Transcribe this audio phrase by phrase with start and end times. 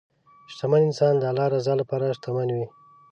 [0.51, 2.65] شتمن انسان د الله د رضا لپاره شتمن وي.